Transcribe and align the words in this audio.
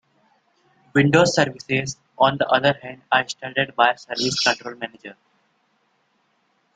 Windows 0.95 1.35
services, 1.35 1.95
on 2.17 2.39
the 2.39 2.47
other 2.47 2.73
hand, 2.81 3.03
are 3.11 3.29
started 3.29 3.75
by 3.75 3.93
Service 3.93 4.39
Control 4.41 4.73
Manager. 4.73 5.15